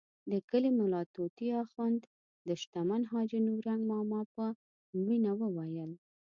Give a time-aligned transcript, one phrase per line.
[0.31, 2.01] د کلي ملا طوطي اخند
[2.47, 4.45] د شتمن حاجي نورنګ ماما په
[5.01, 5.91] مړینه وویل.